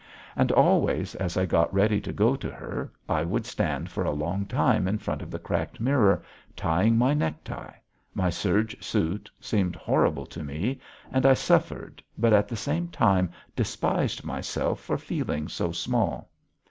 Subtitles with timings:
[0.35, 4.09] And always as I got ready to go to her, I would stand for a
[4.11, 6.23] long time in front of the cracked mirror
[6.55, 7.73] tying my necktie;
[8.15, 10.79] my serge suit seemed horrible to me,
[11.11, 16.31] and I suffered, but at the same time, despised myself for feeling so small.